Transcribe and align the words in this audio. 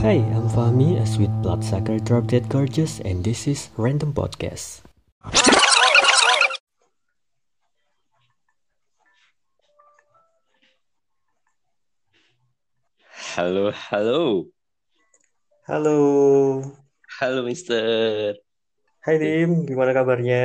Hi, 0.00 0.16
I'm 0.32 0.48
Fahmi, 0.48 0.96
a 0.96 1.04
sweet 1.04 1.28
bloodsucker 1.44 2.00
drop 2.00 2.24
dead 2.32 2.48
gorgeous, 2.48 3.04
and 3.04 3.20
this 3.20 3.44
is 3.44 3.68
Random 3.76 4.16
Podcast. 4.16 4.80
Halo, 13.36 13.68
halo. 13.76 14.48
Halo, 15.68 15.98
Halo, 17.20 17.44
Mister. 17.44 18.40
Hai 19.04 19.20
Dim, 19.20 19.68
gimana 19.68 19.92
kabarnya? 19.92 20.44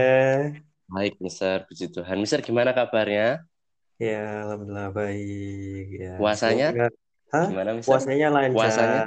Baik, 0.92 1.16
Mister. 1.24 1.64
Puji 1.64 1.96
Tuhan. 1.96 2.20
Mister, 2.20 2.44
gimana 2.44 2.76
kabarnya? 2.76 3.48
Ya, 4.04 4.52
alhamdulillah 4.52 4.92
baik. 4.92 5.88
Ya, 5.96 6.20
Puasanya? 6.20 6.76
semoga, 6.76 6.88
hah? 7.32 7.48
Gimana, 7.48 7.72
Mister? 7.72 7.88
Puasanya 7.88 8.28
lancar, 8.36 8.52
Puasanya? 8.52 9.04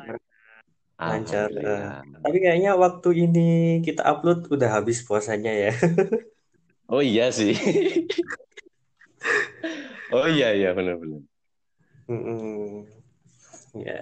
Lancar. 1.07 1.51
Alhamdulillah. 1.52 2.02
Tapi 2.23 2.37
kayaknya 2.45 2.70
waktu 2.84 3.09
ini 3.25 3.41
kita 3.87 4.02
upload 4.11 4.38
udah 4.55 4.69
habis 4.77 4.98
puasanya 5.07 5.51
ya. 5.62 5.71
Oh 6.88 7.02
iya 7.02 7.24
sih. 7.33 7.52
Oh 10.12 10.27
iya, 10.29 10.47
iya, 10.57 10.69
benar-benar. 10.77 11.21
Mm-mm. 12.09 12.88
Ya, 13.77 13.98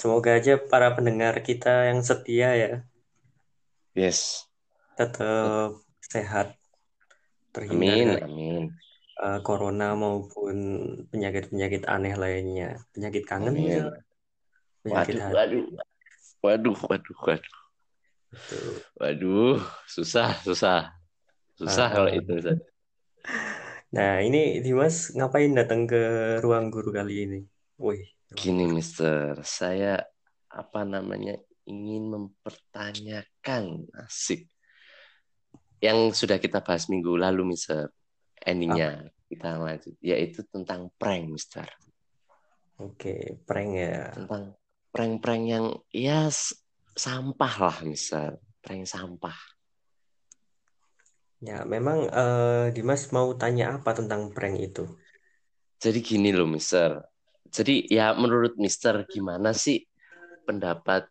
semoga 0.00 0.30
aja 0.38 0.52
para 0.70 0.88
pendengar 0.96 1.34
kita 1.48 1.68
yang 1.88 2.00
setia 2.08 2.48
ya 2.62 2.70
Yes. 3.94 4.46
tetap 4.98 5.70
sehat, 6.12 6.46
terhindar 7.54 7.98
Amin, 7.98 8.08
dari 8.08 8.22
amin. 8.26 8.62
uh, 9.24 9.38
corona 9.46 9.84
maupun 10.02 10.56
penyakit-penyakit 11.10 11.82
aneh 11.94 12.14
lainnya. 12.22 12.68
Penyakit 12.94 13.22
kangen 13.30 13.54
Amin. 13.56 13.68
bisa, 13.68 13.82
penyakit 14.84 15.16
Waduh, 15.16 15.24
hati. 15.24 15.36
waduh. 15.36 15.89
Waduh, 16.40 16.76
waduh, 16.88 17.18
waduh. 17.24 17.56
Waduh, 18.96 19.58
susah, 19.90 20.38
susah. 20.40 20.94
Susah 21.58 21.86
Ah, 21.88 21.92
kalau 21.92 22.08
ah. 22.08 22.16
itu. 22.16 22.32
Nah, 23.90 24.22
ini 24.22 24.62
Dimas 24.62 25.12
ngapain 25.12 25.52
datang 25.52 25.84
ke 25.84 26.38
ruang 26.40 26.70
guru 26.70 26.94
kali 26.94 27.26
ini? 27.26 27.40
Wih, 27.76 28.06
Gini. 28.32 28.70
Mister. 28.70 29.36
Saya 29.42 30.00
apa 30.48 30.86
namanya 30.86 31.36
ingin 31.66 32.08
mempertanyakan 32.08 33.90
asik 34.06 34.46
yang 35.82 36.14
sudah 36.14 36.38
kita 36.38 36.62
bahas 36.62 36.86
minggu 36.86 37.18
lalu, 37.18 37.52
Mister. 37.56 37.90
Apa? 37.90 38.46
Endingnya 38.46 39.10
kita 39.28 39.60
lanjut, 39.60 39.94
yaitu 40.00 40.46
tentang 40.48 40.88
prank, 40.96 41.28
Mister. 41.28 41.66
Oke, 42.80 43.42
prank 43.44 43.70
ya. 43.76 44.08
Tentang 44.16 44.56
prank-prank 44.90 45.44
yang 45.46 45.66
ya 45.94 46.28
sampah 46.94 47.54
lah, 47.58 47.78
Mister. 47.86 48.36
Prank 48.60 48.84
sampah. 48.84 49.38
Ya, 51.40 51.64
memang 51.64 52.04
eh, 52.12 52.66
Dimas 52.76 53.08
mau 53.16 53.32
tanya 53.32 53.80
apa 53.80 53.96
tentang 53.96 54.28
prank 54.36 54.60
itu? 54.60 54.84
Jadi 55.80 56.04
gini 56.04 56.28
loh, 56.36 56.44
Mister. 56.44 57.00
Jadi 57.48 57.88
ya 57.88 58.12
menurut 58.12 58.60
Mister 58.60 59.08
gimana 59.08 59.56
sih 59.56 59.88
pendapat 60.44 61.08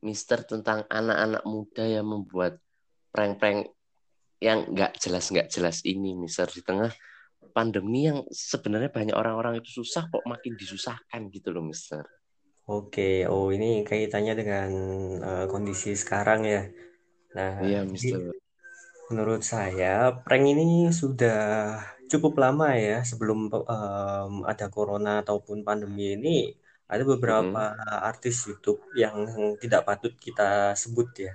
Mister 0.00 0.40
tentang 0.48 0.88
anak-anak 0.88 1.44
muda 1.44 1.84
yang 1.84 2.08
membuat 2.08 2.56
prank-prank 3.12 3.68
yang 4.40 4.64
nggak 4.72 4.96
jelas 4.96 5.28
nggak 5.28 5.52
jelas 5.52 5.84
ini, 5.84 6.16
Mister 6.16 6.48
di 6.48 6.64
tengah 6.64 6.88
pandemi 7.52 8.08
yang 8.08 8.24
sebenarnya 8.32 8.88
banyak 8.88 9.16
orang-orang 9.16 9.60
itu 9.60 9.84
susah 9.84 10.08
kok 10.08 10.24
makin 10.24 10.56
disusahkan 10.56 11.28
gitu 11.28 11.52
loh, 11.52 11.60
Mister. 11.60 12.04
Oke, 12.74 13.02
oh 13.32 13.46
ini 13.54 13.66
kaitannya 13.88 14.32
dengan 14.40 14.70
eh, 15.28 15.44
kondisi 15.52 15.88
sekarang 16.02 16.40
ya. 16.52 16.58
Nah, 17.36 17.52
Iya, 17.60 17.84
jadi 17.92 17.92
Mister. 17.92 18.20
menurut 19.08 19.40
saya 19.52 19.86
prank 20.24 20.44
ini 20.52 20.64
sudah 21.00 21.36
cukup 22.10 22.32
lama 22.42 22.66
ya 22.86 22.96
sebelum 23.10 23.38
em, 23.72 24.32
ada 24.50 24.66
corona 24.74 25.10
ataupun 25.22 25.58
pandemi 25.68 26.02
ini 26.16 26.28
ada 26.92 27.02
beberapa 27.12 27.60
Mm-mm. 27.60 27.96
artis 28.10 28.36
YouTube 28.48 28.80
yang 29.02 29.16
tidak 29.62 29.80
patut 29.88 30.12
kita 30.24 30.42
sebut 30.82 31.08
ya. 31.26 31.32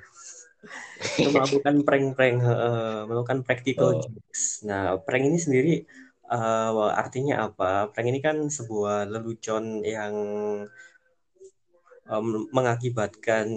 Itu 1.18 1.28
melakukan 1.36 1.76
prank-prank, 1.88 2.36
eh, 2.46 3.02
melakukan 3.10 3.40
practical 3.48 3.90
Oh, 3.90 4.04
jokes. 4.04 4.42
Nah, 4.70 4.82
prank 5.06 5.24
ini 5.30 5.38
sendiri 5.46 5.72
eh, 6.34 6.72
artinya 7.02 7.34
apa? 7.48 7.66
Prank 7.92 8.08
ini 8.12 8.20
kan 8.28 8.38
sebuah 8.58 8.96
lelucon 9.12 9.66
yang 9.96 10.16
em, 12.08 12.28
mengakibatkan 12.56 13.48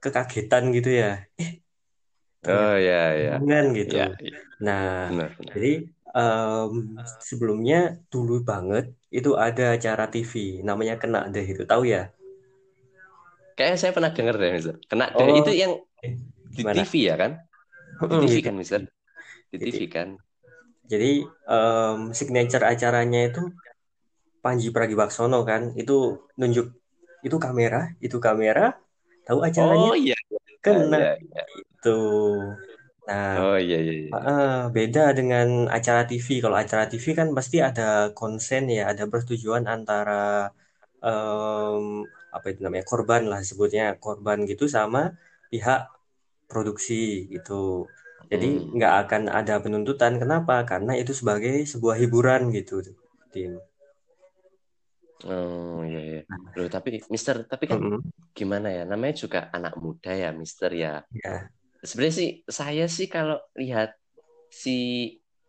kekagetan 0.00 0.72
gitu 0.72 0.90
ya. 0.90 1.24
Eh, 2.40 2.48
oh 2.48 2.76
ya 2.80 3.02
ya 3.20 3.36
gitu. 3.76 4.00
ya 4.00 4.06
ya. 4.16 4.38
Nah, 4.64 5.12
benar 5.12 5.30
benar. 5.36 5.52
jadi 5.54 5.72
em, 6.16 6.72
sebelumnya 7.20 8.00
dulu 8.08 8.40
banget 8.40 8.96
itu 9.12 9.36
ada 9.36 9.76
acara 9.76 10.08
TV 10.08 10.64
namanya 10.64 10.96
Kena 10.96 11.28
Deh 11.28 11.44
itu 11.44 11.68
tahu 11.68 11.84
ya? 11.84 12.08
Kayaknya 13.60 13.76
saya 13.76 13.92
pernah 13.92 14.10
dengar 14.16 14.34
deh, 14.40 14.50
Mister. 14.56 14.74
Kena 14.88 15.12
deh 15.12 15.20
Oh, 15.20 15.36
itu 15.36 15.52
yang 15.52 15.72
eh, 16.00 16.16
di 16.48 16.64
gimana? 16.64 16.80
TV 16.80 16.92
ya 17.12 17.14
kan? 17.20 17.32
Di 18.00 18.16
TV 18.24 18.34
di 18.40 18.40
kan, 18.40 18.54
Mister? 18.56 18.80
Di 19.52 19.56
TV 19.60 19.78
kan? 19.92 20.08
Jadi 20.88 21.12
em, 21.28 21.98
signature 22.16 22.64
acaranya 22.64 23.20
itu 23.28 23.52
Panji 24.40 24.72
Pragiwaksono 24.72 25.44
kan 25.44 25.76
itu 25.76 26.24
nunjuk 26.40 26.79
itu 27.26 27.36
kamera, 27.44 27.78
itu 28.04 28.16
kamera, 28.26 28.62
tahu 29.26 29.38
acaranya 29.48 29.88
Oh 29.88 29.94
iya 29.96 30.14
kena 30.64 30.96
iya 30.96 31.08
iya. 31.22 31.42
itu. 31.60 31.88
Nah, 33.06 33.30
Oh 33.34 33.56
iya 33.58 33.76
iya 33.84 33.92
iya. 34.02 34.14
eh, 34.14 34.46
beda 34.76 35.00
dengan 35.18 35.48
acara 35.76 36.02
TV. 36.10 36.28
Kalau 36.44 36.56
acara 36.62 36.84
TV 36.90 37.06
kan 37.20 37.28
pasti 37.38 37.56
ada 37.68 37.82
konsen 38.18 38.62
ya, 38.76 38.82
ada 38.92 39.04
persetujuan 39.12 39.64
antara 39.74 40.12
em, 41.06 41.84
apa 42.36 42.46
itu 42.52 42.60
namanya 42.66 42.86
korban 42.92 43.22
lah 43.30 43.40
sebutnya 43.50 43.84
korban 44.04 44.38
gitu 44.50 44.64
sama 44.76 45.00
pihak 45.52 45.78
produksi 46.50 46.94
gitu. 47.34 47.52
Jadi 48.32 48.46
Hmm. 48.46 48.70
nggak 48.76 48.92
akan 49.02 49.22
ada 49.38 49.54
penuntutan. 49.64 50.12
Kenapa? 50.22 50.54
Karena 50.70 50.92
itu 51.02 51.12
sebagai 51.20 51.54
sebuah 51.72 51.96
hiburan 52.02 52.42
gitu, 52.58 52.74
Tim. 53.34 53.52
Oh 55.28 55.84
iya 55.84 56.00
iya. 56.00 56.20
Loh 56.56 56.68
tapi 56.72 56.88
Mister, 57.12 57.36
tapi 57.44 57.64
kan 57.70 57.80
Mm-mm. 57.80 58.00
gimana 58.38 58.68
ya? 58.72 58.82
Namanya 58.88 59.14
juga 59.22 59.38
anak 59.52 59.76
muda 59.76 60.10
ya, 60.16 60.28
Mister 60.32 60.70
ya. 60.72 61.04
Ya, 61.24 61.50
Sebenarnya 61.84 62.14
sih 62.20 62.28
saya 62.48 62.84
sih 62.88 63.06
kalau 63.08 63.36
lihat 63.56 63.96
si 64.48 64.70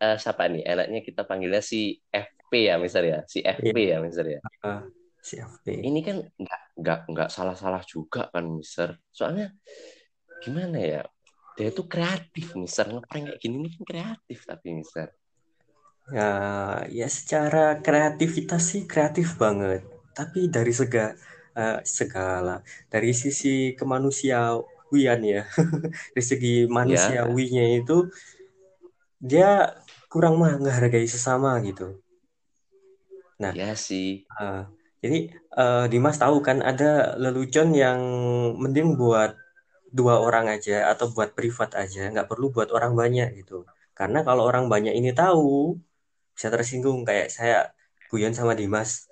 eh, 0.02 0.16
siapa 0.20 0.48
nih? 0.52 0.62
Enaknya 0.66 1.00
kita 1.04 1.22
panggilnya 1.28 1.62
si 1.64 1.96
FP 2.12 2.52
ya, 2.68 2.74
Mister 2.76 3.02
ya. 3.04 3.18
Si 3.32 3.38
FP 3.40 3.76
iya, 3.76 3.96
ya, 3.96 3.96
Mister 4.04 4.26
ya. 4.28 4.40
eh, 4.44 4.80
si 5.24 5.34
FP. 5.40 5.66
Ini 5.88 6.00
kan 6.04 6.16
nggak 6.20 6.60
nggak 6.80 6.98
nggak 7.12 7.28
salah-salah 7.32 7.82
juga 7.88 8.28
kan, 8.32 8.44
Mister. 8.44 8.88
Soalnya 9.08 9.52
gimana 10.44 10.78
ya? 10.80 11.02
Dia 11.56 11.68
itu 11.72 11.82
kreatif, 11.84 12.46
Mister. 12.60 12.84
Ngeprank 12.88 13.24
kayak 13.28 13.40
gini 13.40 13.54
ini 13.60 13.68
kan 13.76 13.84
kreatif 13.88 14.38
tapi, 14.48 14.68
Mister. 14.76 15.08
Ya, 16.10 16.82
ya 16.90 17.06
secara 17.06 17.78
kreativitas 17.84 18.62
sih 18.74 18.82
kreatif 18.90 19.38
banget. 19.38 19.86
Tapi 20.18 20.50
dari 20.50 20.72
sega, 20.74 21.14
eh, 21.56 21.78
segala, 21.86 22.60
dari 22.92 23.10
sisi 23.14 23.72
kemanusiawian 23.78 25.20
ya, 25.24 25.42
dari 26.12 26.24
segi 26.30 26.66
Ya, 26.84 27.16
manusiawinya 27.16 27.64
itu 27.78 28.10
dia 29.30 29.50
kurang 30.12 30.34
menghargai 30.42 31.06
sesama 31.08 31.50
gitu. 31.64 32.02
Nah, 33.42 33.54
ya 33.56 33.74
sih. 33.76 34.26
eh, 34.40 34.60
jadi 35.04 35.18
eh, 35.60 35.84
Dimas 35.92 36.16
tahu 36.22 36.36
kan 36.48 36.58
ada 36.70 36.84
lelucon 37.22 37.68
yang 37.82 38.00
mending 38.62 38.88
buat 39.00 39.32
dua 39.98 40.14
orang 40.26 40.46
aja 40.54 40.74
atau 40.92 41.06
buat 41.16 41.30
privat 41.38 41.70
aja, 41.82 42.00
nggak 42.12 42.28
perlu 42.30 42.46
buat 42.56 42.70
orang 42.76 42.92
banyak 43.02 43.28
gitu. 43.40 43.64
Karena 43.98 44.18
kalau 44.28 44.44
orang 44.50 44.66
banyak 44.72 44.94
ini 45.00 45.10
tahu 45.22 45.78
bisa 46.36 46.48
tersinggung 46.52 47.04
kayak 47.08 47.28
saya 47.32 47.72
guyon 48.10 48.32
sama 48.36 48.52
Dimas. 48.56 49.08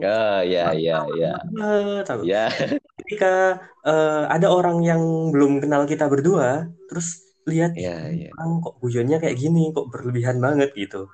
Oh 0.00 0.40
ya 0.40 0.72
ya 0.72 1.04
ya 1.12 1.36
ya. 2.24 2.44
Ketika 3.00 3.60
eh, 3.84 4.22
ada 4.28 4.48
orang 4.48 4.80
yang 4.80 5.02
belum 5.32 5.60
kenal 5.60 5.84
kita 5.84 6.08
berdua, 6.08 6.68
terus 6.88 7.20
lihat 7.48 7.76
"Ih, 7.76 7.84
Ya 7.84 7.96
ya. 8.08 8.28
orang 8.36 8.60
kok 8.64 8.74
guyonnya 8.80 9.16
kayak 9.20 9.36
gini, 9.36 9.72
kok 9.76 9.88
berlebihan 9.92 10.40
banget 10.40 10.72
gitu. 10.76 11.08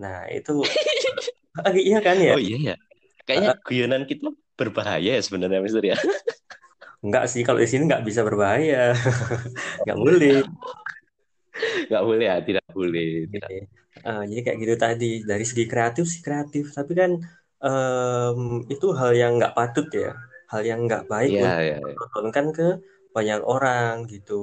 Nah, 0.00 0.28
itu 0.28 0.60
ah, 1.64 1.72
iya 1.72 1.98
kan 2.04 2.16
ya? 2.20 2.36
Oh 2.36 2.40
iya 2.40 2.58
ya. 2.72 2.76
Kayaknya 3.24 3.50
guyonan 3.64 4.02
kita 4.08 4.28
berbahaya 4.58 5.10
ya 5.16 5.22
sebenarnya, 5.22 5.60
Mister 5.62 5.84
ya. 5.84 5.96
Enggak 7.02 7.26
sih, 7.32 7.42
kalau 7.42 7.58
di 7.58 7.68
sini 7.68 7.86
nggak 7.90 8.04
bisa 8.06 8.22
berbahaya. 8.22 8.94
Nggak 9.84 9.98
boleh. 9.98 10.38
Nggak 11.90 12.02
boleh 12.06 12.24
ya, 12.30 12.36
tidak 12.42 12.66
boleh. 12.70 13.08
Tidak. 13.26 13.50
Eh, 14.02 14.22
jadi 14.30 14.40
kayak 14.42 14.58
gitu 14.58 14.74
tadi, 14.74 15.10
dari 15.22 15.44
segi 15.46 15.64
kreatif 15.70 16.04
sih 16.10 16.20
kreatif, 16.20 16.74
tapi 16.74 16.92
kan 16.98 17.10
em, 17.62 18.40
itu 18.66 18.90
hal 18.98 19.14
yang 19.14 19.38
nggak 19.38 19.54
patut 19.54 19.86
ya. 19.94 20.12
hal 20.52 20.68
yang 20.68 20.84
nggak 20.84 21.08
baik 21.08 21.32
Iya, 21.32 21.40
untuk 21.40 21.64
iya, 21.64 21.76
iya. 21.80 21.96
ditontonkan 21.96 22.46
ke 22.52 22.68
banyak 23.16 23.40
orang 23.40 24.04
gitu. 24.04 24.42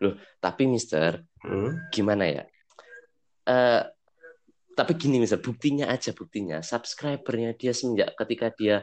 Loh, 0.00 0.14
tapi 0.40 0.64
Mister, 0.64 1.20
Hmm. 1.44 1.76
gimana 1.92 2.24
ya? 2.24 2.42
Eh, 3.44 3.82
tapi 4.72 4.92
gini 4.96 5.20
Mister, 5.20 5.36
buktinya 5.36 5.92
aja 5.92 6.16
buktinya. 6.16 6.64
Subscribernya 6.64 7.60
dia 7.60 7.76
semenjak 7.76 8.16
ketika 8.16 8.48
dia 8.56 8.76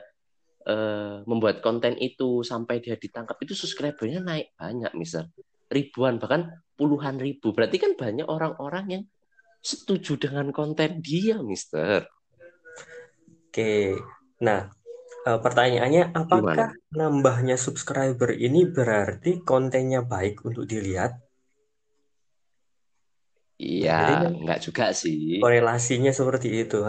eh, 0.70 1.26
membuat 1.26 1.66
konten 1.66 1.98
itu 1.98 2.46
sampai 2.46 2.78
dia 2.82 2.94
ditangkap 2.98 3.38
itu 3.42 3.58
subscribernya 3.58 4.22
naik 4.22 4.54
banyak 4.58 4.94
Mister. 4.94 5.30
Ribuan 5.72 6.22
bahkan 6.22 6.62
puluhan 6.76 7.18
ribu. 7.18 7.56
Berarti 7.56 7.82
kan 7.82 7.98
banyak 7.98 8.28
orang-orang 8.28 8.86
yang 8.90 9.04
setuju 9.64 10.20
dengan 10.22 10.54
konten 10.54 11.02
dia, 11.02 11.42
Mister. 11.42 12.06
Oke. 13.50 13.98
Nah, 14.44 14.70
eh, 15.26 15.40
pertanyaannya 15.42 16.14
apakah 16.14 16.76
Gimana? 16.76 16.94
nambahnya 16.94 17.56
subscriber 17.58 18.36
ini 18.36 18.68
berarti 18.70 19.42
kontennya 19.42 20.06
baik 20.06 20.46
untuk 20.46 20.70
dilihat? 20.70 21.18
Iya, 23.56 23.96
jadi 24.04 24.14
kan 24.20 24.34
enggak 24.36 24.60
juga 24.68 24.86
sih. 24.92 25.40
korelasinya 25.40 26.12
seperti 26.12 26.68
itu. 26.68 26.84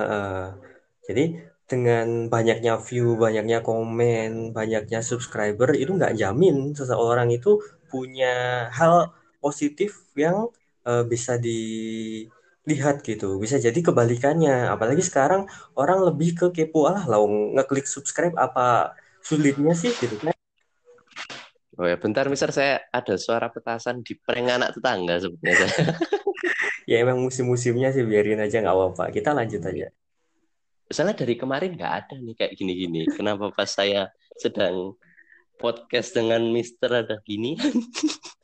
Jadi 1.06 1.38
dengan 1.70 2.26
banyaknya 2.26 2.82
view, 2.82 3.14
banyaknya 3.14 3.62
komen, 3.62 4.50
banyaknya 4.50 4.99
subscriber 4.99 5.70
itu 5.78 5.94
nggak 5.94 6.19
jamin 6.19 6.75
seseorang 6.75 7.31
itu 7.31 7.62
punya 7.86 8.66
hal 8.74 9.14
positif 9.38 10.06
yang 10.18 10.50
eh, 10.86 11.04
bisa 11.06 11.38
dilihat 11.38 13.02
gitu. 13.06 13.38
Bisa 13.38 13.56
jadi 13.62 13.78
kebalikannya. 13.78 14.70
Apalagi 14.70 15.02
sekarang 15.02 15.46
orang 15.78 16.02
lebih 16.06 16.34
ke 16.34 16.46
kepo 16.52 16.90
lah, 16.90 17.06
lah 17.06 17.22
ngeklik 17.26 17.86
subscribe 17.86 18.34
apa 18.36 18.96
sulitnya 19.22 19.74
sih 19.74 19.90
gitu 19.98 20.18
kan. 20.22 20.34
Oh 21.76 21.84
ya, 21.84 22.00
bentar 22.00 22.24
Mister, 22.32 22.48
saya 22.56 22.88
ada 22.88 23.20
suara 23.20 23.52
petasan 23.52 24.00
di 24.00 24.16
prank 24.16 24.48
anak 24.48 24.70
tetangga 24.74 25.20
sebenarnya. 25.20 25.68
Ya 26.86 27.02
emang 27.02 27.18
musim-musimnya 27.18 27.90
sih 27.90 28.06
biarin 28.06 28.38
aja 28.38 28.62
nggak 28.62 28.70
apa-apa. 28.70 29.10
Kita 29.10 29.34
lanjut 29.34 29.58
aja. 29.58 29.90
Soalnya 30.86 31.18
dari 31.18 31.34
kemarin 31.34 31.74
nggak 31.74 31.92
ada 31.98 32.14
nih 32.14 32.34
kayak 32.38 32.52
gini-gini. 32.54 33.10
Kenapa 33.10 33.50
pas 33.50 33.66
saya 33.66 34.14
sedang 34.38 34.94
podcast 35.56 36.14
dengan 36.16 36.44
Mister 36.52 36.90
ada 36.92 37.18
gini? 37.24 37.56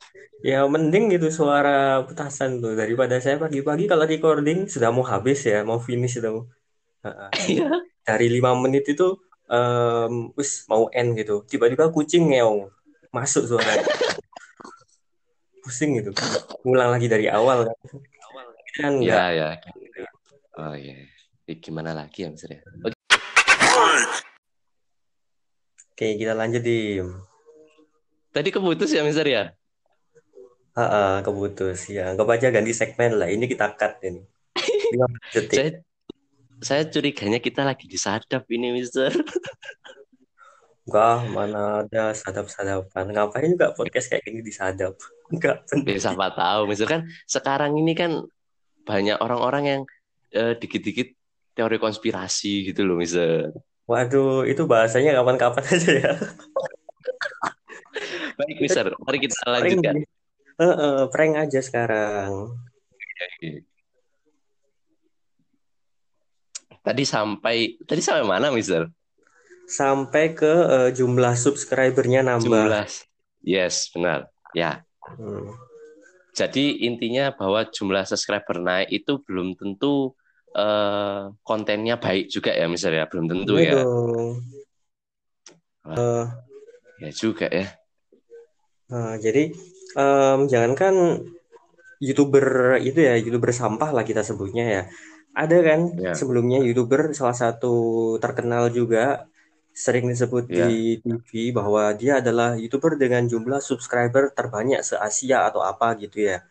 Ya 0.43 0.67
mending 0.67 1.07
gitu 1.07 1.31
suara 1.31 2.03
petasan 2.03 2.59
tuh 2.59 2.75
daripada 2.75 3.15
saya 3.23 3.39
pagi-pagi 3.39 3.87
kalau 3.87 4.03
recording 4.03 4.67
sudah 4.67 4.91
mau 4.91 4.99
habis 5.07 5.39
ya, 5.47 5.63
mau 5.63 5.79
finish 5.79 6.19
itu. 6.19 6.43
Heeh. 6.99 7.29
Iya. 7.63 7.79
Dari 8.03 8.27
lima 8.27 8.51
menit 8.59 8.83
itu 8.91 9.15
em 9.47 10.35
wis 10.35 10.67
mau 10.67 10.91
end 10.91 11.15
gitu. 11.15 11.47
Tiba-tiba 11.47 11.87
kucing 11.95 12.35
ngeong 12.35 12.67
masuk 13.15 13.47
suara. 13.55 13.71
Pusing 15.63 16.03
gitu. 16.03 16.11
Ngulang 16.67 16.91
lagi 16.91 17.07
dari 17.07 17.31
awal 17.31 17.71
kan. 17.71 17.77
Kan 18.75 18.93
Ya, 18.99 19.31
enggak. 19.31 19.63
ya. 19.63 20.05
Oh 20.59 20.75
iya. 20.75 21.07
Ih, 21.47 21.57
Gimana 21.63 21.95
lagi 21.95 22.27
ya 22.27 22.35
Mister 22.35 22.51
ya? 22.51 22.59
Oke. 22.83 23.02
Oke, 25.93 26.17
kita 26.17 26.33
lanjut 26.33 26.65
di 26.65 26.97
Tadi 28.33 28.49
keputus 28.49 28.89
ya 28.89 29.05
Mister 29.05 29.29
ya? 29.29 29.53
Heeh, 30.73 31.21
keputus 31.21 31.85
ya. 31.85 32.09
Anggap 32.09 32.33
aja 32.33 32.49
ganti 32.49 32.73
segmen 32.73 33.21
lah. 33.21 33.29
Ini 33.29 33.45
kita 33.45 33.77
cut 33.77 34.01
ini. 34.01 34.25
15 34.57 35.05
detik. 35.37 35.53
Saya 35.53 35.69
saya 36.65 36.81
curiganya 36.89 37.37
kita 37.37 37.61
lagi 37.61 37.85
disadap 37.85 38.49
ini 38.49 38.73
Mister. 38.73 39.13
Enggak, 40.89 41.29
mana 41.29 41.85
ada 41.85 42.09
sadap-sadapan. 42.17 43.13
Ngapain 43.13 43.53
juga 43.53 43.77
podcast 43.77 44.09
kayak 44.09 44.25
gini 44.25 44.41
disadap? 44.41 44.97
Enggak 45.29 45.61
Ya 45.85 46.01
siapa 46.01 46.33
tahu 46.33 46.73
Mister 46.73 46.89
kan 46.89 47.05
sekarang 47.29 47.77
ini 47.77 47.93
kan 47.93 48.25
banyak 48.81 49.21
orang-orang 49.21 49.63
yang 49.69 49.81
eh, 50.33 50.57
dikit-dikit 50.57 51.13
teori 51.53 51.77
konspirasi 51.77 52.73
gitu 52.73 52.81
loh 52.81 52.97
Mister. 52.97 53.53
Waduh, 53.83 54.47
itu 54.47 54.63
bahasanya 54.63 55.19
kapan-kapan 55.19 55.63
aja 55.75 55.91
ya. 55.91 56.13
Baik 58.39 58.57
Mister, 58.63 58.85
mari 58.97 59.17
kita 59.21 59.35
Prank, 59.43 59.53
lanjutkan. 59.53 59.95
Heeh, 60.53 60.97
prank 61.09 61.33
aja 61.37 61.59
sekarang. 61.59 62.57
Tadi 66.83 67.03
sampai 67.07 67.77
tadi 67.83 68.01
sampai 68.03 68.25
mana 68.25 68.49
Mister? 68.49 68.89
Sampai 69.67 70.35
ke 70.35 70.49
eh, 70.49 70.89
jumlah 70.95 71.35
subscribernya 71.35 72.23
nambah. 72.23 72.47
Jumlah. 72.47 72.87
Yes, 73.43 73.91
benar. 73.91 74.31
Ya. 74.55 74.87
Hmm. 75.03 75.51
Jadi 76.33 76.81
intinya 76.87 77.29
bahwa 77.29 77.67
jumlah 77.69 78.09
subscriber 78.09 78.57
naik 78.57 78.89
itu 78.89 79.21
belum 79.21 79.53
tentu 79.53 80.17
eh, 80.53 81.21
kontennya 81.43 81.95
baik 81.97 82.25
juga 82.29 82.51
ya 82.53 82.65
Mister 82.69 82.93
ya, 82.93 83.05
belum 83.09 83.25
tentu 83.31 83.53
Iya 83.57 83.69
ya. 83.69 83.83
Wah. 85.83 85.97
Eh, 85.97 86.25
Ya 87.03 87.09
juga 87.11 87.47
ya. 87.49 87.67
Nah, 88.93 89.17
jadi 89.17 89.49
em, 89.97 90.39
jangankan 90.51 90.93
youtuber 92.03 92.77
itu 92.83 92.99
ya 92.99 93.15
youtuber 93.19 93.51
sampah 93.51 93.89
lah 93.95 94.03
kita 94.05 94.21
sebutnya 94.23 94.65
ya. 94.69 94.83
Ada 95.33 95.57
kan 95.65 95.79
Ya. 95.97 96.13
sebelumnya 96.13 96.61
youtuber 96.61 97.09
salah 97.17 97.33
satu 97.33 97.73
terkenal 98.23 98.69
juga 98.69 99.25
sering 99.73 100.05
disebut 100.05 100.45
Ya. 100.53 100.69
di 100.69 101.01
TV 101.01 101.49
bahwa 101.57 101.89
dia 101.97 102.21
adalah 102.21 102.53
youtuber 102.53 102.93
dengan 103.01 103.25
jumlah 103.25 103.57
subscriber 103.59 104.29
terbanyak 104.37 104.85
se 104.85 104.95
Asia 105.01 105.49
atau 105.49 105.65
apa 105.65 105.97
gitu 105.97 106.29
ya. 106.29 106.45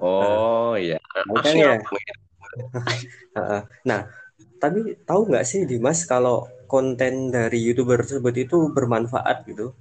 Oh 0.00 0.74
ya. 0.80 0.98
Tahu 1.12 1.36
kan 1.44 1.54
ya? 1.54 1.76
Heeh. 1.76 2.02
Nah, 3.88 4.00
tapi 4.62 4.96
tahu 5.04 5.20
nggak 5.28 5.44
sih 5.44 5.66
Dimas 5.68 6.06
kalau 6.08 6.46
konten 6.70 7.28
dari 7.34 7.58
youtuber 7.60 8.00
tersebut 8.02 8.34
itu 8.48 8.58
bermanfaat 8.72 9.44
gitu? 9.50 9.74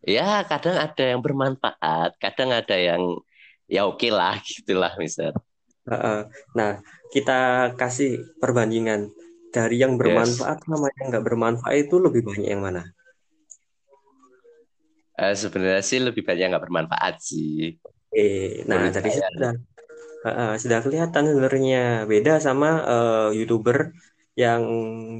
Ya, 0.00 0.40
kadang 0.48 0.80
ada 0.80 1.04
yang 1.04 1.20
bermanfaat, 1.20 2.16
kadang 2.16 2.50
ada 2.56 2.76
yang 2.76 3.20
ya 3.68 3.84
oke 3.84 4.08
lah 4.08 4.40
gitulah. 4.48 4.92
Heeh. 5.90 6.20
Nah, 6.56 6.70
kita 7.12 7.72
kasih 7.76 8.24
perbandingan 8.40 9.12
dari 9.50 9.82
yang 9.82 9.98
Yes. 9.98 10.00
bermanfaat 10.00 10.58
sama 10.64 10.88
yang 11.00 11.06
nggak 11.10 11.24
bermanfaat 11.26 11.74
itu 11.84 11.96
lebih 11.98 12.22
banyak 12.24 12.48
yang 12.48 12.62
mana? 12.62 12.82
Eh, 15.20 15.36
sebenarnya 15.36 15.82
sih 15.84 16.00
lebih 16.00 16.24
banyak 16.24 16.48
nggak 16.48 16.64
bermanfaat 16.64 17.14
sih. 17.20 17.76
Eh, 18.10 18.64
nah 18.66 18.88
dari 18.90 19.10
situ 19.12 19.36
sudah 20.62 20.78
kelihatan 20.84 21.24
sebenarnya 21.28 21.78
beda 22.12 22.32
sama 22.46 22.68
eh, 22.92 23.28
youtuber 23.38 23.78
yang 24.42 24.62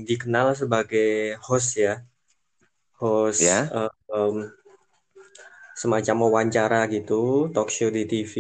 dikenal 0.09 0.47
sebagai 0.61 1.09
host 1.47 1.69
ya, 1.85 1.93
host 3.01 3.41
Ya. 3.43 3.59
eh, 3.75 3.91
em, 4.15 4.37
semacam 5.81 6.17
wawancara 6.25 6.81
gitu, 6.95 7.15
talk 7.55 7.69
show 7.77 7.89
di 7.97 8.03
TV, 8.11 8.35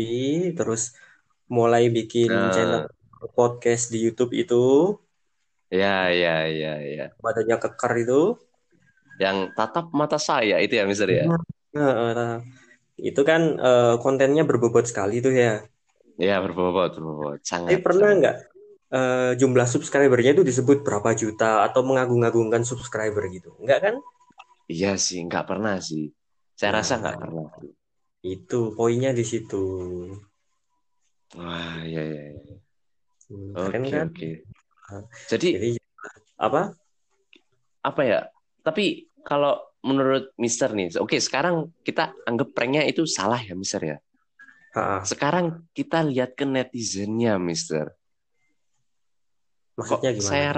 terus 0.58 0.82
mulai 1.56 1.82
bikin 1.96 2.30
Nah, 2.32 2.52
channel 2.54 2.82
podcast 3.38 3.84
di 3.92 3.98
YouTube 4.04 4.32
itu, 4.42 4.54
ya, 5.70 6.10
ya, 6.10 6.46
ya, 6.48 6.72
ya. 6.82 7.04
badannya 7.24 7.56
keker 7.62 7.92
itu. 8.04 8.20
Yang 9.20 9.36
tatap 9.56 9.86
mata 9.92 10.16
saya 10.16 10.56
itu 10.64 10.74
ya 10.80 10.84
Mister 10.88 11.08
ya. 11.12 11.26
Heeh, 11.74 12.10
nah, 12.18 12.32
itu 13.08 13.20
kan 13.30 13.40
eh, 13.66 13.94
kontennya 14.02 14.42
berbobot 14.48 14.84
sekali 14.90 15.14
tuh 15.24 15.32
ya. 15.42 15.50
Ya 16.20 16.36
berbobot, 16.44 16.92
berbobot. 17.00 17.40
Tapi 17.40 17.48
Sangat, 17.48 17.80
pernah 17.80 18.08
sangat. 18.12 18.18
nggak 18.20 18.36
eh, 18.92 19.32
jumlah 19.40 19.66
subscribernya 19.66 20.36
itu 20.36 20.44
disebut 20.44 20.84
berapa 20.84 21.10
juta 21.16 21.64
atau 21.64 21.80
mengagung-agungkan 21.80 22.60
subscriber 22.62 23.24
gitu? 23.32 23.56
Enggak 23.64 23.80
kan? 23.88 23.94
Iya 24.68 25.00
sih, 25.00 25.24
nggak 25.24 25.48
pernah 25.48 25.80
sih. 25.80 26.12
Saya 26.54 26.84
rasa 26.84 27.00
nggak 27.00 27.16
Nah, 27.16 27.22
pernah. 27.24 27.46
itu 28.20 28.58
poinnya 28.76 29.16
di 29.16 29.24
situ. 29.24 29.64
Wah, 31.40 31.80
ya, 31.88 32.02
ya, 32.04 32.22
ya. 32.36 32.54
Hmm, 33.30 33.54
Oke, 33.54 33.88
kan? 33.88 34.06
oke. 34.10 34.30
Nah, 34.90 35.02
Jadi 35.30 35.48
Jadi 35.54 35.68
apa? 36.36 36.74
apa 37.80 38.02
ya? 38.04 38.20
Tapi 38.60 39.08
kalau 39.24 39.56
menurut 39.80 40.34
Mister 40.36 40.68
nih, 40.76 40.92
oke 41.00 41.16
sekarang 41.16 41.72
kita 41.86 42.12
anggap 42.28 42.52
pranknya 42.52 42.84
itu 42.84 43.06
salah 43.08 43.40
ya 43.40 43.56
Mister 43.56 43.80
ya. 43.80 43.96
Ha, 44.70 45.02
Sekarang 45.02 45.66
kita 45.74 46.06
lihat 46.06 46.38
ke 46.38 46.46
netizennya 46.46 47.34
Mister. 47.42 47.90
Kok 49.74 50.04
gimana? 50.04 50.20
saya 50.20 50.50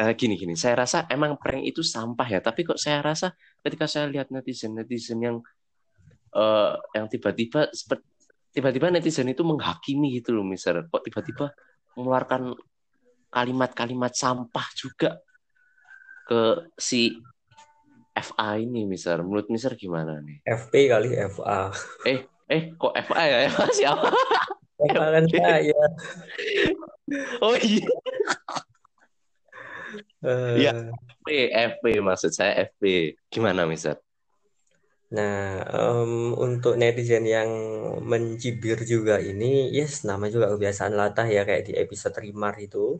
eh, 0.00 0.12
gini 0.16 0.34
gini, 0.34 0.56
saya 0.56 0.82
rasa 0.82 1.04
emang 1.12 1.38
prank 1.38 1.62
itu 1.62 1.84
sampah 1.84 2.26
ya. 2.26 2.40
Tapi 2.42 2.66
kok 2.66 2.80
saya 2.80 3.04
rasa 3.04 3.36
ketika 3.62 3.86
saya 3.86 4.10
lihat 4.10 4.32
netizen 4.34 4.74
netizen 4.74 5.22
yang 5.22 5.36
eh, 6.34 6.74
yang 6.96 7.06
tiba-tiba 7.06 7.70
tiba-tiba 8.50 8.90
netizen 8.90 9.30
itu 9.30 9.46
menghakimi 9.46 10.18
gitu 10.18 10.34
loh 10.34 10.42
Mister. 10.42 10.82
Kok 10.90 11.02
tiba-tiba 11.06 11.52
mengeluarkan 11.94 12.56
kalimat-kalimat 13.30 14.12
sampah 14.16 14.66
juga. 14.74 15.22
ke 16.26 16.74
si 16.74 17.22
FA 18.10 18.58
ini, 18.58 18.82
Mister. 18.82 19.22
Menurut 19.22 19.46
Mister 19.46 19.78
gimana 19.78 20.18
nih? 20.18 20.42
FP 20.42 20.90
kali 20.90 21.14
FA. 21.30 21.70
Eh, 22.02 22.26
eh 22.46 22.62
kok 22.78 22.94
FA 23.10 23.22
ya? 23.26 23.38
FA 23.54 23.66
siapa? 23.74 24.08
FA 24.86 25.06
kan 25.14 25.24
saya. 25.26 25.74
Oh 27.42 27.54
iya. 27.58 27.86
Eh, 30.26 30.54
Iya. 30.58 30.72
FP, 31.22 31.26
FP 31.54 31.84
maksud 32.02 32.30
saya 32.34 32.66
FP. 32.66 33.14
Gimana, 33.30 33.64
Mister? 33.64 33.98
Nah, 35.14 35.62
em, 35.70 36.34
untuk 36.34 36.74
netizen 36.74 37.22
yang 37.22 37.46
mencibir 38.02 38.82
juga 38.82 39.22
ini, 39.22 39.70
yes, 39.70 40.02
nama 40.02 40.26
juga 40.26 40.50
kebiasaan 40.50 40.98
latah 40.98 41.30
ya 41.30 41.46
kayak 41.46 41.70
di 41.70 41.72
episode 41.78 42.18
Rimar 42.18 42.58
itu. 42.58 42.98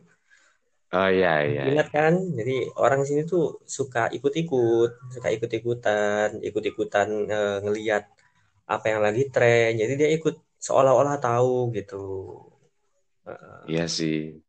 Oh 0.87 1.09
iya, 1.11 1.43
iya. 1.43 1.67
Ingat 1.67 1.87
kan? 1.91 2.15
Jadi 2.15 2.71
orang 2.79 3.03
sini 3.03 3.27
tuh 3.27 3.59
suka 3.67 4.07
ikut-ikut, 4.07 5.11
suka 5.11 5.27
ikut-ikutan, 5.35 6.39
ikut-ikutan 6.39 7.07
eh, 7.27 7.57
ngeliat 7.59 8.07
apa 8.67 8.85
yang 8.91 9.01
lagi 9.05 9.23
tren. 9.33 9.79
Jadi 9.81 9.93
dia 9.95 10.09
ikut 10.11 10.35
seolah-olah 10.59 11.17
tahu 11.23 11.71
gitu. 11.77 12.03
Iya 13.67 13.85
sih. 13.87 14.39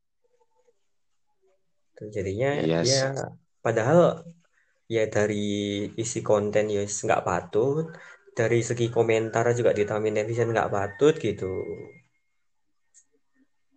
tuh 1.98 2.06
jadinya 2.14 2.62
Iya 2.62 2.78
ya 2.86 3.02
padahal 3.58 4.22
ya 4.86 5.04
dari 5.10 5.90
isi 5.98 6.22
konten 6.22 6.70
ya 6.70 6.86
nggak 6.86 7.24
patut, 7.26 7.90
dari 8.38 8.62
segi 8.62 8.86
komentar 8.86 9.50
juga 9.58 9.74
ditamain 9.74 10.14
netizen 10.14 10.54
nggak 10.54 10.70
patut 10.70 11.14
gitu. 11.18 11.50
Oh 11.50 11.98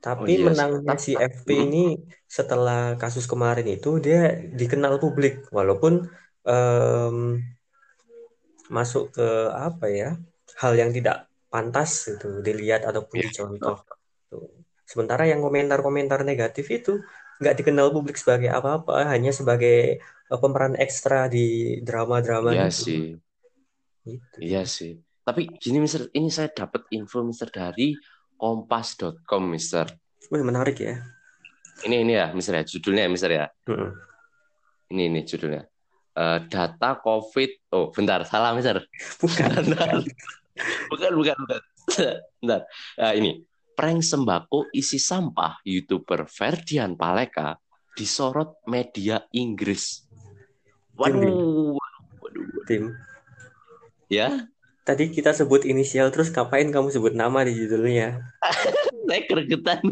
Tapi 0.06 0.34
iya 0.38 0.50
menangnya 0.50 0.98
Tapi, 0.98 1.02
si 1.02 1.12
FP 1.18 1.50
ini 1.66 1.86
setelah 2.26 2.94
kasus 3.02 3.26
kemarin 3.26 3.66
itu 3.70 3.98
dia 3.98 4.38
dikenal 4.54 5.02
publik 5.02 5.50
walaupun 5.50 6.10
em, 6.46 7.42
masuk 8.70 9.14
ke 9.18 9.28
apa 9.52 9.86
ya 9.90 10.10
hal 10.62 10.74
yang 10.78 10.94
tidak 10.94 11.26
pantas 11.50 12.08
itu 12.08 12.40
dilihat 12.46 12.86
ataupun 12.86 13.18
Iya. 13.20 13.26
dicontoh. 13.28 13.78
Tuh. 14.30 14.48
Sementara 14.88 15.28
yang 15.28 15.42
komentar-komentar 15.44 16.24
negatif 16.24 16.70
itu 16.72 17.02
nggak 17.42 17.58
dikenal 17.58 17.90
publik 17.90 18.16
sebagai 18.16 18.54
apa-apa, 18.54 19.10
hanya 19.10 19.34
sebagai 19.34 19.98
eh, 20.00 20.40
pemeran 20.40 20.78
ekstra 20.80 21.28
di 21.28 21.80
drama-drama 21.84 22.56
Iya 22.56 22.70
gitu. 22.72 22.84
sih. 22.86 23.04
Gitu. 24.08 24.38
Iya 24.40 24.64
sih. 24.64 25.02
Tapi 25.22 25.54
gini, 25.62 25.84
Mister, 25.84 26.10
ini 26.18 26.34
saya 26.34 26.50
dapat 26.50 26.88
info, 26.96 27.22
Mister, 27.22 27.52
dari 27.52 27.94
kompas.com, 28.40 29.44
Mister. 29.46 29.86
Wih, 30.34 30.42
menarik 30.42 30.82
ya. 30.82 30.98
Ini 31.86 32.02
ini 32.02 32.14
ya, 32.18 32.34
Mister 32.34 32.58
ya, 32.58 32.64
judulnya 32.66 33.06
ya, 33.06 33.10
Mister 33.12 33.30
ya. 33.30 33.46
Mm-mm. 33.70 33.92
Ini 34.92 35.04
ini 35.14 35.22
judulnya. 35.22 35.62
Eh, 36.18 36.40
data 36.50 36.90
COVID. 36.98 37.52
Oh, 37.76 37.94
bentar, 37.94 38.26
salah, 38.26 38.58
Mister. 38.58 38.82
Bukan. 39.22 39.50
Bentar. 39.62 40.02
Bukan, 40.92 41.12
bukan, 41.16 41.36
bukan. 41.48 41.62
Bentar. 42.42 42.62
Eh, 43.00 43.14
ini. 43.20 43.32
Prank 43.72 44.04
sembako 44.04 44.70
isi 44.76 45.00
sampah 45.00 45.64
YouTuber 45.64 46.28
Ferdian 46.28 47.00
Paleka 47.00 47.56
disorot 47.96 48.62
media 48.68 49.26
Inggris. 49.34 50.06
Tim. 50.06 51.18
Waduh, 51.18 51.80
waduh, 51.80 52.44
waduh. 52.46 52.64
Tim. 52.68 52.94
Ya, 54.12 54.52
Tadi 54.82 55.14
kita 55.14 55.32
sebut 55.32 55.64
inisial 55.64 56.10
terus 56.10 56.34
ngapain 56.34 56.68
kamu 56.74 56.90
sebut 56.90 57.14
nama 57.14 57.46
di 57.46 57.54
judulnya? 57.54 58.18
saya 59.12 59.22
kergetan. 59.28 59.84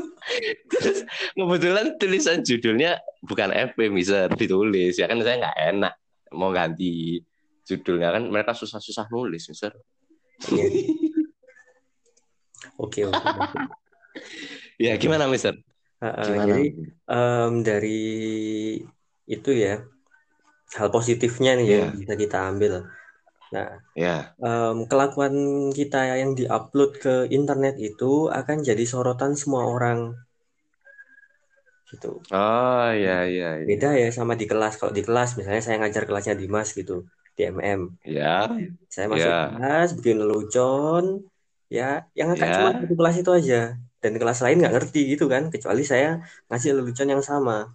Terus 0.72 1.04
kebetulan 1.36 1.86
tulisan 2.00 2.40
judulnya 2.40 2.96
bukan 3.20 3.52
FP 3.52 3.92
bisa 3.92 4.28
ditulis 4.32 4.96
ya 4.96 5.04
kan 5.04 5.20
saya 5.20 5.36
nggak 5.44 5.58
enak 5.76 5.94
mau 6.32 6.52
ganti 6.52 7.20
judulnya 7.68 8.08
kan 8.16 8.24
mereka 8.32 8.56
susah-susah 8.56 9.12
nulis 9.12 9.44
Mister. 9.52 9.76
Iya. 10.48 10.64
Oke, 12.78 13.06
oke. 13.06 13.18
Ya 14.78 14.94
gimana 14.94 15.26
Mister? 15.26 15.58
Gimana? 15.98 16.54
jadi 16.54 16.62
em, 17.10 17.52
dari 17.66 18.00
itu 19.26 19.50
ya 19.50 19.82
hal 20.78 20.88
positifnya 20.94 21.58
nih 21.58 21.66
yang 21.66 21.84
Ya, 21.90 21.98
bisa 21.98 22.14
kita 22.14 22.38
ambil. 22.46 22.86
Nah, 23.50 23.82
ya, 23.98 24.34
em, 24.38 24.86
kelakuan 24.86 25.34
kita 25.74 26.14
yang 26.22 26.38
diupload 26.38 27.02
ke 27.02 27.14
internet 27.34 27.74
itu 27.82 28.30
akan 28.30 28.62
jadi 28.62 28.84
sorotan 28.86 29.34
semua 29.34 29.66
orang 29.66 30.14
gitu. 31.90 32.22
oh 32.30 32.90
ya 32.94 33.26
ya 33.26 33.58
ya 33.58 33.66
Beda 33.66 33.98
ya 33.98 34.14
sama 34.14 34.38
di 34.38 34.46
kelas. 34.46 34.78
Kalau 34.78 34.94
di 34.94 35.02
kelas 35.02 35.34
misalnya 35.34 35.62
saya 35.64 35.82
ngajar 35.82 36.06
kelasnya 36.06 36.38
Dimas 36.38 36.70
gitu 36.70 37.02
di 37.38 37.42
MM. 37.46 37.80
ya 38.02 38.50
Saya 38.90 39.06
masuk 39.06 39.30
ya 39.30 39.54
kelas 39.54 39.88
bikin 39.98 40.16
lelucon, 40.18 41.04
ya 41.70 42.02
yang 42.18 42.34
cuma 42.34 42.74
ya 42.74 42.82
satu 42.82 42.94
kelas 42.98 43.16
itu 43.22 43.30
aja. 43.38 43.60
Dan 44.02 44.12
kelas 44.20 44.38
lain 44.44 44.56
nggak 44.62 44.74
ngerti 44.74 45.00
gitu 45.14 45.24
kan, 45.32 45.42
kecuali 45.54 45.82
saya 45.86 46.08
ngasih 46.50 46.70
lelucon 46.76 47.08
yang 47.14 47.22
sama. 47.22 47.70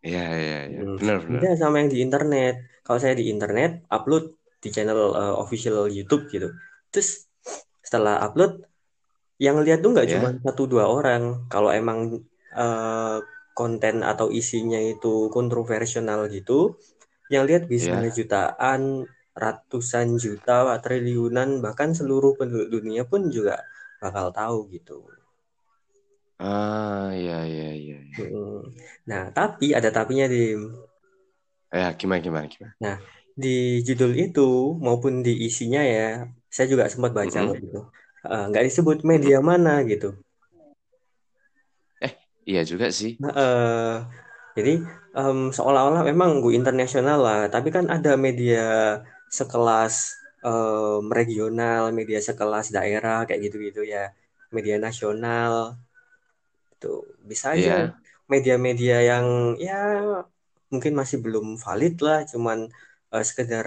ya 0.00 0.24
ya 0.32 0.58
ya 0.72 0.80
Hmm, 0.80 0.96
benar 1.00 1.18
benar 1.24 1.42
beda 1.42 1.48
sama 1.60 1.74
yang 1.80 1.90
di 1.92 1.98
internet. 2.04 2.54
Kalau 2.84 2.98
saya 3.02 3.14
di 3.20 3.24
internet, 3.32 3.70
upload 3.96 4.24
di 4.62 4.68
channel 4.74 5.00
uh, 5.16 5.34
official 5.44 5.88
YouTube 5.88 6.28
gitu. 6.32 6.48
Terus 6.92 7.08
setelah 7.84 8.20
upload, 8.26 8.64
yang 9.40 9.56
lihat 9.64 9.80
tuh 9.84 9.90
nggak 9.96 10.08
cuma 10.12 10.28
ya 10.32 10.40
satu 10.44 10.62
dua 10.72 10.84
orang. 10.88 11.22
Kalau 11.52 11.70
emang 11.72 11.98
uh, 12.56 13.16
konten 13.56 14.00
atau 14.00 14.32
isinya 14.32 14.80
itu 14.80 15.28
kontroversial 15.36 16.28
gitu, 16.32 16.80
yang 17.34 17.44
lihat 17.48 17.64
bisa 17.72 17.94
ya 17.94 18.00
jutaan, 18.18 18.82
ratusan 19.42 20.08
juta, 20.24 20.58
triliunan, 20.84 21.48
bahkan 21.64 21.90
seluruh 21.98 22.32
penduduk 22.38 22.68
dunia 22.76 23.02
pun 23.10 23.22
juga 23.36 23.56
bakal 24.02 24.26
tahu 24.38 24.58
gitu. 24.76 24.98
ah 26.38 27.10
ya 27.24 27.38
ya 27.54 27.68
ya 27.86 27.98
Hmm. 28.18 28.60
Nah, 29.10 29.22
tapi 29.36 29.66
ada 29.78 29.88
tapinya, 29.96 30.26
Dim. 30.32 30.60
ya 31.72 31.92
gimana 31.98 32.20
gimana 32.24 32.46
gimana 32.52 32.74
Nah, 32.82 32.96
di 33.42 33.48
judul 33.86 34.12
itu 34.24 34.40
maupun 34.84 35.12
di 35.26 35.32
isinya 35.48 35.80
ya, 35.94 36.00
saya 36.54 36.66
juga 36.72 36.84
sempat 36.92 37.12
baca 37.18 37.38
Mm-mm. 37.38 37.48
kok 37.48 37.56
gitu. 37.64 37.78
Eh, 38.32 38.42
nggak 38.48 38.64
disebut 38.68 38.98
Mm-mm. 39.10 39.10
media 39.10 39.36
mana 39.50 39.70
gitu. 39.90 40.06
eh 42.06 42.14
iya 42.50 42.60
juga 42.70 42.86
sih 42.98 43.12
eh, 43.24 43.96
jadi 44.60 44.74
em, 45.20 45.38
seolah-olah 45.56 46.02
memang 46.10 46.30
go 46.44 46.48
internasional 46.60 47.18
lah, 47.26 47.40
tapi 47.54 47.68
kan 47.76 47.84
ada 47.96 48.12
media 48.26 48.60
sekelas 49.38 49.94
em, 50.46 51.04
regional, 51.18 51.82
media 51.98 52.20
sekelas 52.28 52.66
daerah 52.76 53.24
kayak 53.28 53.40
gitu-gitu 53.50 53.82
ya, 53.94 54.12
media 54.54 54.76
nasional. 54.86 55.80
Itu 56.76 56.92
bisa 57.30 57.54
aja. 57.54 57.62
Iya. 57.62 57.76
Media-media 58.30 58.96
yang 59.10 59.26
ya 59.58 59.80
mungkin 60.72 60.92
masih 61.00 61.18
belum 61.24 61.58
valid 61.58 61.94
lah, 62.06 62.20
cuman 62.30 62.58
eh, 63.14 63.24
sekedar 63.26 63.66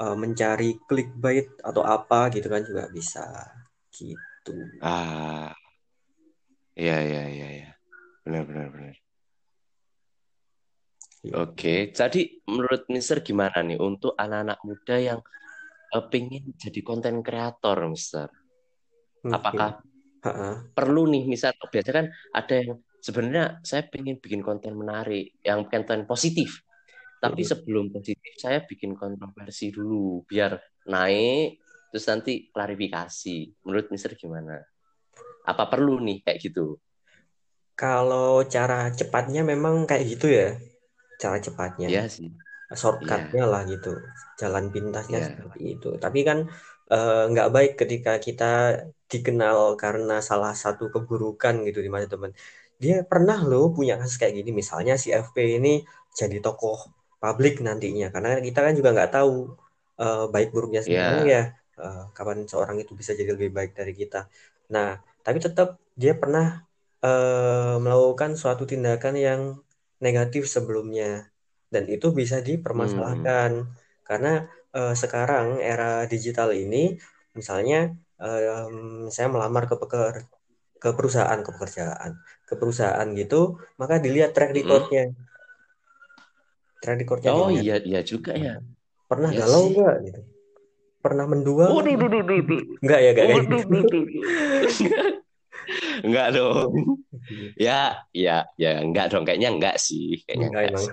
eh, 0.00 0.16
mencari 0.22 0.70
clickbait 0.88 1.46
atau 1.60 1.82
apa 1.84 2.32
gitu 2.34 2.48
kan 2.52 2.62
juga 2.64 2.84
bisa. 2.96 3.24
Gitu. 3.92 4.54
ah. 4.80 5.52
Iya 6.80 6.96
iya 7.08 7.22
iya 7.34 7.46
iya. 7.56 7.68
Benar 8.24 8.42
benar 8.48 8.68
benar. 8.74 8.94
Oke, 11.20 11.92
jadi 11.92 12.40
menurut 12.48 12.88
Mister 12.88 13.20
gimana 13.20 13.60
nih 13.60 13.76
untuk 13.76 14.16
anak-anak 14.16 14.58
muda 14.64 14.96
yang 14.96 15.20
eh, 15.92 16.04
pengen 16.08 16.56
jadi 16.56 16.80
konten 16.80 17.20
kreator, 17.20 17.76
Mister? 17.92 18.32
Oke. 19.20 19.28
Apakah 19.36 19.84
Ha-ha. 20.24 20.64
perlu 20.72 21.12
nih, 21.12 21.28
misal 21.28 21.52
biasanya 21.68 21.96
kan 22.00 22.06
ada 22.32 22.54
yang 22.56 22.80
sebenarnya 23.04 23.44
saya 23.60 23.84
pengen 23.92 24.16
bikin 24.16 24.40
konten 24.40 24.72
menarik, 24.80 25.36
yang 25.44 25.68
konten 25.68 26.08
positif. 26.08 26.64
Tapi 27.20 27.44
Mm-mm. 27.44 27.50
sebelum 27.52 27.92
positif 27.92 28.32
saya 28.40 28.64
bikin 28.64 28.96
kontroversi 28.96 29.68
dulu 29.68 30.24
biar 30.24 30.56
naik, 30.88 31.60
terus 31.92 32.08
nanti 32.08 32.48
klarifikasi. 32.48 33.60
Menurut 33.68 33.92
Mister 33.92 34.16
gimana? 34.16 34.56
Apa 35.44 35.68
perlu 35.68 36.00
nih 36.00 36.24
kayak 36.24 36.40
gitu? 36.48 36.80
Kalau 37.76 38.40
cara 38.48 38.88
cepatnya 38.88 39.44
memang 39.44 39.84
kayak 39.84 40.04
gitu 40.16 40.32
ya, 40.32 40.56
cara 41.22 41.36
cepatnya. 41.46 41.86
Iya 41.92 42.04
sih, 42.16 42.28
iya, 42.28 42.76
shortcutnya 42.80 43.44
lah 43.52 43.62
gitu. 43.72 43.88
Jalan 44.40 44.64
pintasnya 44.74 45.18
iya, 45.20 45.28
seperti 45.28 45.60
itu. 45.74 45.88
Tapi 46.04 46.18
kan 46.28 46.38
eh, 46.92 47.22
nggak 47.30 47.48
baik 47.54 47.72
ketika 47.80 48.12
kita 48.26 48.44
dikenal 49.12 49.58
karena 49.82 50.14
salah 50.28 50.52
satu 50.62 50.84
keburukan 50.94 51.54
gitu 51.66 51.78
di 51.84 51.90
mata 51.90 52.06
teman 52.12 52.32
dia 52.82 52.94
pernah 53.10 53.38
loh 53.50 53.64
punya 53.76 53.94
kasus 54.00 54.16
kayak 54.20 54.34
gini. 54.38 54.50
Misalnya 54.60 54.94
si 55.02 55.08
FP 55.12 55.36
ini 55.58 55.70
jadi 56.18 56.36
tokoh 56.44 56.78
publik 57.22 57.54
nantinya. 57.66 58.06
Karena 58.14 58.28
kita 58.46 58.58
kan 58.66 58.72
juga 58.78 58.88
nggak 58.96 59.10
tahu 59.16 59.32
eh, 60.02 60.24
baik 60.34 60.48
buruknya 60.54 60.80
iya, 60.88 61.04
ya. 61.34 61.42
Eh, 61.80 62.02
kapan 62.16 62.38
seorang 62.50 62.76
itu 62.82 62.92
bisa 63.00 63.12
jadi 63.18 63.30
lebih 63.36 63.50
baik 63.56 63.70
dari 63.78 63.92
kita. 64.00 64.18
Nah 64.74 64.88
tapi 65.24 65.38
tetap 65.46 65.68
dia 66.00 66.12
pernah 66.20 66.44
eh, 67.04 67.74
melakukan 67.84 68.30
suatu 68.40 68.64
tindakan 68.70 69.14
yang 69.26 69.40
negatif 70.04 70.42
sebelumnya 70.54 71.06
dan 71.74 71.84
itu 71.94 72.06
bisa 72.20 72.36
dipermasalahkan 72.48 73.50
Hmm. 73.52 73.70
karena 74.08 74.28
eh, 74.76 74.92
sekarang 75.02 75.46
era 75.70 75.84
digital 76.12 76.48
ini 76.62 76.76
misalnya 77.38 77.76
em, 78.24 78.74
saya 79.14 79.28
melamar 79.34 79.64
ke 79.70 79.74
peker- 79.82 80.26
ke 80.82 80.88
perusahaan 80.98 81.40
ke 81.46 81.50
pekerjaan 81.56 82.12
ke 82.48 82.54
perusahaan 82.60 83.08
gitu 83.20 83.36
maka 83.80 83.94
dilihat 84.04 84.30
track 84.36 84.52
Mm-mm. 84.52 84.58
recordnya 84.58 85.02
track 86.80 86.98
recordnya 87.02 87.32
Oh 87.32 87.40
dilihat 87.40 87.56
iya 87.58 87.72
iya 87.88 87.98
juga 88.10 88.30
ya. 88.44 88.50
pernah 89.10 89.32
Ya 89.32 89.40
galau 89.40 89.64
nggak 89.72 89.94
gitu 90.06 90.20
pernah 91.04 91.26
mendua 91.32 91.66
nggak 91.74 91.86
Waduh, 91.86 91.96
duh, 92.00 92.08
duh, 92.12 92.22
duh, 92.28 92.40
duh. 92.48 92.62
nggak 92.84 92.98
ya 93.04 93.08
nggak 93.14 93.26
duh, 93.50 93.64
duh, 93.70 93.82
duh. 93.90 94.04
Enggak 96.04 96.28
dong. 96.36 96.72
Ya, 97.54 98.02
ya, 98.10 98.48
ya 98.58 98.82
enggak 98.82 99.14
dong. 99.14 99.22
Kayaknya 99.22 99.50
enggak 99.54 99.76
sih. 99.78 100.18
Kayaknya 100.26 100.46
Enggak 100.50 100.62
enggak 100.66 100.80
sih. 100.82 100.92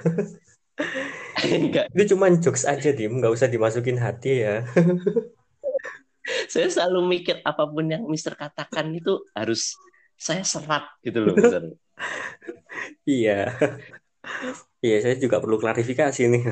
Enggak. 1.57 1.85
itu 1.97 2.13
cuman 2.13 2.37
jokes 2.37 2.61
aja 2.65 2.93
dim 2.93 3.17
nggak 3.17 3.33
usah 3.33 3.49
dimasukin 3.49 3.97
hati 3.97 4.45
ya 4.45 4.61
Saya 6.53 6.69
selalu 6.69 7.17
mikir 7.17 7.41
apa 7.41 7.65
pun 7.65 7.87
yang 7.89 8.05
Mister 8.05 8.37
katakan 8.37 8.93
itu 8.93 9.25
harus 9.33 9.73
saya 10.17 10.45
serap 10.45 10.85
gitu 11.01 11.17
loh, 11.23 11.33
Mister. 11.33 11.73
iya 13.09 13.53
iya 14.85 14.97
saya 15.01 15.15
juga 15.17 15.41
perlu 15.41 15.57
klarifikasi 15.57 16.29
nih 16.29 16.43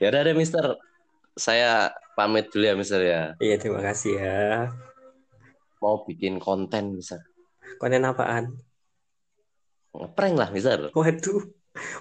Ya 0.00 0.06
udah 0.12 0.20
deh, 0.28 0.36
Mister. 0.36 0.76
Saya 1.36 1.92
pamit 2.16 2.48
dulu 2.52 2.64
ya, 2.68 2.74
Mister 2.76 3.00
ya. 3.04 3.22
iya 3.36 3.56
terima 3.60 3.80
kasih 3.84 4.12
ya 4.16 4.40
Mau 5.86 6.02
bikin 6.02 6.42
konten, 6.42 6.98
Mister. 6.98 7.22
konten 7.78 8.02
apaan 8.02 8.58
Ngeprank 9.94 10.34
lah, 10.34 10.48
Mister. 10.50 10.90
waduh 10.90 11.46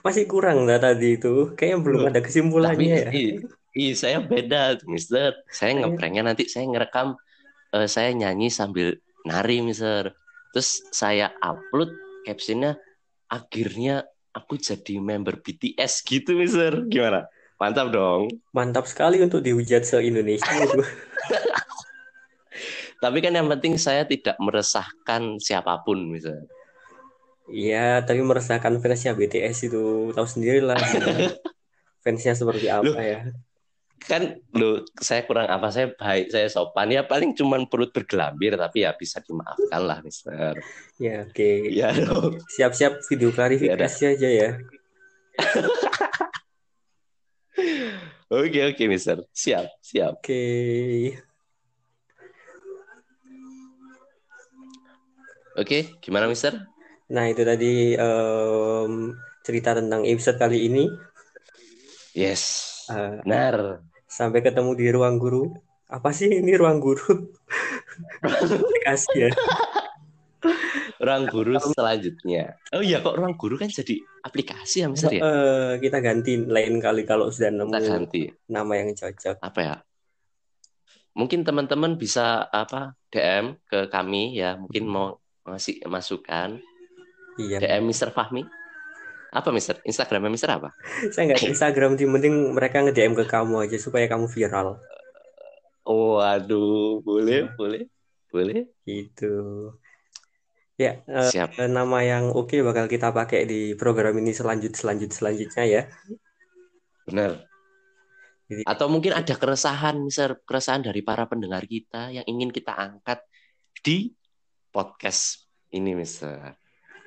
masih 0.02 0.26
kurang 0.26 0.66
lah 0.66 0.82
tadi 0.82 1.20
itu 1.22 1.54
kayaknya 1.54 1.78
belum 1.84 2.02
ada 2.08 2.18
Tapi 2.18 2.26
kesimpulannya 2.26 2.96
ya 3.06 3.10
i, 3.14 3.24
i, 3.76 3.86
saya 3.94 4.26
beda, 4.26 4.82
Mister. 4.90 5.38
Saya 5.48 5.78
Saya- 5.78 5.86
ngepranknya 5.86 6.24
nanti 6.26 6.50
saya 6.50 6.66
ngerekam 6.66 7.14
eh, 7.72 7.86
saya 7.86 8.10
nyanyi 8.10 8.50
sambil 8.50 8.98
nari, 9.22 9.62
Mister. 9.62 10.18
Terus 10.50 10.82
saya 10.90 11.30
upload 11.38 11.94
captionnya 12.26 12.80
akhirnya 13.28 14.02
aku 14.32 14.58
jadi 14.58 14.98
member 14.98 15.38
BTS 15.38 16.02
gitu, 16.02 16.34
Mister. 16.34 16.90
Gimana? 16.90 17.30
Mantap 17.56 17.94
dong. 17.94 18.34
mantap 18.52 18.90
sekali 18.90 19.22
untuk 19.22 19.40
dihujat 19.40 19.86
se-Indonesia 19.86 20.52
itu 20.58 20.82
Tapi 22.98 23.18
kan 23.20 23.34
yang 23.34 23.48
penting 23.48 23.76
saya 23.76 24.04
tidak 24.04 24.36
meresahkan 24.38 25.38
siapa 25.38 25.82
pun, 25.82 26.10
Mister. 26.10 26.48
iya 27.46 28.02
tapi 28.02 28.26
meresahkan 28.26 28.82
fansnya 28.82 29.14
BTS 29.14 29.70
itu 29.70 29.84
tahu 30.12 30.26
sendiri 30.26 30.66
lah 30.66 30.82
fansnya 32.04 32.34
seperti 32.34 32.66
apa 32.66 32.90
Loh. 32.90 32.98
ya 32.98 33.22
Kan 34.02 34.42
lo 34.52 34.82
saya 34.98 35.26
kurang 35.26 35.46
apa 35.46 35.70
saya 35.70 35.94
baik, 35.94 36.30
saya 36.30 36.50
sopan 36.50 36.90
ya 36.90 37.06
paling 37.06 37.34
cuman 37.34 37.66
perut 37.66 37.90
bergelambir 37.90 38.54
tapi 38.54 38.82
ya 38.82 38.94
bisa 38.94 39.22
dimaafkan 39.22 39.82
lah, 39.82 40.02
Mister. 40.02 40.58
ya 40.98 41.26
oke 41.26 41.52
Ya 41.70 41.94
dong. 41.94 42.42
siap-siap 42.50 43.06
video 43.06 43.30
klarifikasi 43.30 44.02
aja 44.18 44.30
ya 44.30 44.50
Oke 48.26 48.58
oke 48.66 48.84
Mister, 48.90 49.22
siap 49.32 49.70
siap. 49.80 50.18
oke 50.18 50.44
Oke, 55.56 55.96
gimana 56.04 56.28
Mister? 56.28 56.54
nah 57.06 57.30
itu 57.30 57.46
tadi 57.46 57.94
em, 57.94 59.14
cerita 59.46 59.78
tentang 59.78 60.02
episode 60.04 60.42
kali 60.42 60.66
ini 60.66 60.90
Yes, 62.18 62.44
Eh, 62.90 63.22
benar. 63.22 63.86
sampai 64.06 64.42
ketemu 64.42 64.74
di 64.74 64.88
ruang 64.90 65.22
guru 65.22 65.54
apa 65.86 66.10
sih 66.10 66.34
ini 66.34 66.58
ruang 66.58 66.82
guru 66.82 67.06
aplikasi 68.26 69.30
ya 69.30 69.32
Ruang 70.96 71.28
guru 71.30 71.60
selanjutnya. 71.62 72.58
Oh 72.74 72.82
iya 72.82 73.04
kok 73.04 73.20
ruang 73.20 73.38
guru 73.38 73.60
kan 73.60 73.70
jadi 73.70 74.02
aplikasi 74.24 74.82
ya 74.82 74.88
Mister 74.90 75.12
ya? 75.14 75.22
Eh, 75.22 75.72
kita 75.78 76.02
ganti 76.02 76.42
lain 76.42 76.82
kali 76.82 77.06
kalau 77.06 77.30
sudah 77.30 77.54
Kita 77.54 77.62
nemu 77.62 77.74
ganti 77.86 78.22
nama 78.50 78.74
yang 78.82 78.98
cocok 78.98 79.38
apa 79.46 79.60
ya? 79.62 79.76
Mungkin 81.14 81.46
teman-teman 81.46 82.02
bisa 82.02 82.50
apa 82.50 82.98
DM 83.14 83.62
ke 83.70 83.88
kami 83.88 84.36
ya, 84.36 84.58
mungkin 84.58 84.90
mau 84.90 85.22
ngasih 85.46 85.86
masukan. 85.86 86.58
iya 87.38 87.60
DM 87.60 87.86
Mister 87.86 88.10
Fahmi. 88.10 88.42
Apa 89.36 89.52
Mister? 89.52 89.84
Instagramnya 89.84 90.32
Mister 90.32 90.48
apa? 90.48 90.72
saya 91.12 91.28
nggak 91.30 91.44
Instagram 91.46 92.00
sih 92.00 92.08
penting 92.08 92.56
mereka 92.56 92.80
nge 92.80 92.96
DM 92.96 93.14
ke 93.14 93.28
kamu 93.28 93.68
aja 93.68 93.76
supaya 93.76 94.08
kamu 94.08 94.32
viral 94.32 94.80
Waduh, 95.86 97.04
boleh, 97.04 97.52
boleh, 97.54 97.84
boleh. 98.32 98.66
gitu 98.88 99.76
ya 100.76 101.00
eh, 101.04 101.30
Siap. 101.32 101.60
nama 101.68 102.00
yang 102.02 102.32
oke 102.32 102.56
bakal 102.64 102.88
kita 102.88 103.12
pakai 103.12 103.44
di 103.44 103.76
program 103.76 104.16
ini 104.20 104.32
selanjut 104.32 104.72
selanjut 104.72 105.12
selanjutnya 105.12 105.64
ya 105.64 105.84
Benar. 107.06 107.46
Jadi- 108.50 108.66
Atau 108.66 108.90
mungkin 108.90 109.14
ada 109.14 109.34
keresahan, 109.38 110.02
misal 110.02 110.42
keresahan 110.42 110.82
dari 110.82 111.02
para 111.02 111.30
pendengar 111.30 111.66
kita 111.66 112.10
yang 112.10 112.26
ingin 112.26 112.50
kita 112.50 112.74
angkat 112.74 113.22
di 113.82 114.10
podcast 114.76 115.48
ini, 115.72 115.96
Mister. 115.96 116.60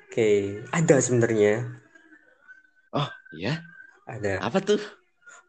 oke 0.09 0.29
ada 0.73 0.97
sebenarnya 0.97 1.69
Ya, 3.29 3.61
ada 4.09 4.41
apa 4.41 4.57
tuh? 4.57 4.81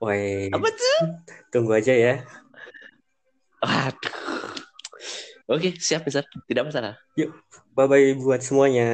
Woi 0.05 0.53
Apa 0.53 0.69
tuh? 0.69 0.99
tunggu 1.49 1.73
aja 1.73 1.97
ya 1.97 2.21
Waduh. 3.65 4.53
Oke, 5.49 5.73
siap, 5.81 6.05
Mister. 6.05 6.29
Tidak 6.45 6.61
masalah. 6.69 7.01
bye 7.73 7.89
bye 7.89 8.13
buat 8.21 8.45
semuanya 8.45 8.89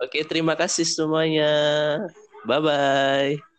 Oke, 0.00 0.24
terima 0.24 0.56
kasih 0.56 0.88
semuanya. 0.88 1.52
Bye-bye. 2.48 3.49